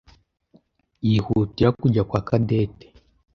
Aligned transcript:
yihutira 1.07 1.69
kujya 1.79 2.03
kwa 2.09 2.19
Cadette. 2.27 2.87